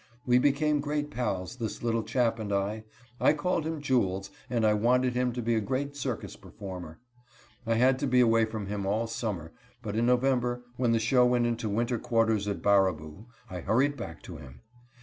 [0.25, 2.85] We became great pals, this little chap and I.
[3.19, 6.97] I called him Jules, and I wanted him to be a great circus performer.
[7.67, 9.53] I had to be away from him all summer,
[9.83, 14.23] but in November, when the show went into winter quarters at Baraboo, I hurried back
[14.23, 14.61] to him.